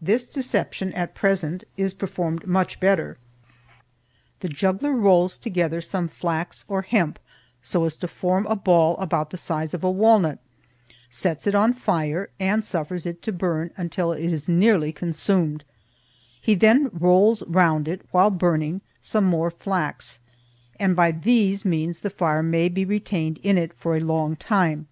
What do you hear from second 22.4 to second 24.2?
may be retained in it for a